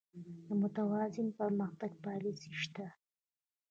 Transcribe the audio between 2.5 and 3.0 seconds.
شته؟